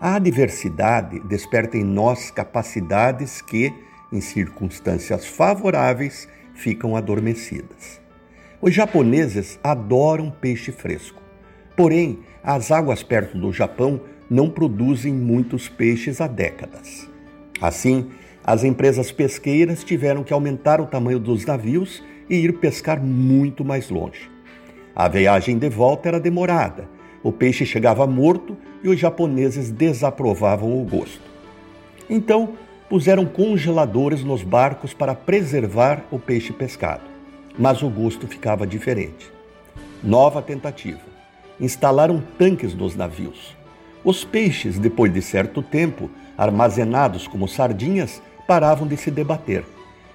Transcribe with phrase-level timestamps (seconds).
[0.00, 3.70] A adversidade desperta em nós capacidades que,
[4.10, 8.00] em circunstâncias favoráveis, ficam adormecidas.
[8.62, 11.20] Os japoneses adoram peixe fresco.
[11.76, 14.00] Porém, as águas perto do Japão
[14.30, 17.06] não produzem muitos peixes há décadas.
[17.60, 18.10] Assim,
[18.42, 23.90] as empresas pesqueiras tiveram que aumentar o tamanho dos navios e ir pescar muito mais
[23.90, 24.30] longe.
[24.96, 26.88] A viagem de volta era demorada,
[27.22, 31.20] o peixe chegava morto e os japoneses desaprovavam o gosto.
[32.08, 32.54] Então,
[32.88, 37.04] puseram congeladores nos barcos para preservar o peixe pescado,
[37.58, 39.30] mas o gosto ficava diferente.
[40.02, 41.00] Nova tentativa.
[41.60, 43.54] Instalaram tanques nos navios.
[44.02, 49.62] Os peixes, depois de certo tempo, armazenados como sardinhas, paravam de se debater.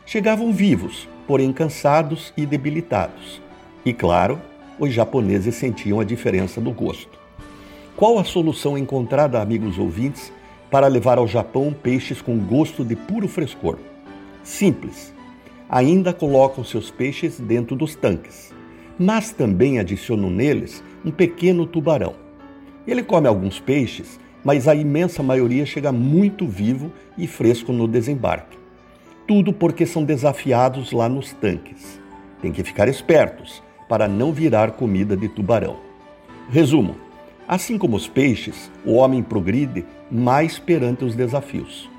[0.05, 3.41] Chegavam vivos, porém cansados e debilitados.
[3.85, 4.41] E claro,
[4.79, 7.17] os japoneses sentiam a diferença do gosto.
[7.95, 10.31] Qual a solução encontrada, amigos ouvintes,
[10.69, 13.77] para levar ao Japão peixes com gosto de puro frescor.
[14.43, 15.13] Simples.
[15.69, 18.53] Ainda colocam seus peixes dentro dos tanques,
[18.99, 22.15] mas também adicionam neles um pequeno tubarão.
[22.85, 28.57] Ele come alguns peixes, mas a imensa maioria chega muito vivo e fresco no desembarque.
[29.27, 31.99] Tudo porque são desafiados lá nos tanques.
[32.41, 35.77] Tem que ficar espertos para não virar comida de tubarão.
[36.49, 36.95] Resumo:
[37.47, 41.89] Assim como os peixes, o homem progride mais perante os desafios.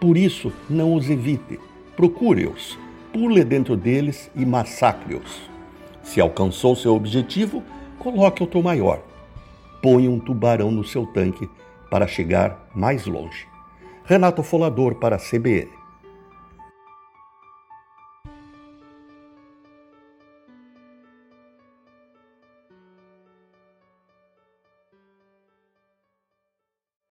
[0.00, 1.58] Por isso, não os evite,
[1.96, 2.78] procure-os,
[3.12, 5.48] pule dentro deles e massacre-os.
[6.02, 7.62] Se alcançou seu objetivo,
[7.98, 9.00] coloque outro maior.
[9.82, 11.48] Ponha um tubarão no seu tanque
[11.90, 13.46] para chegar mais longe.
[14.04, 15.77] Renato Folador para a CBN.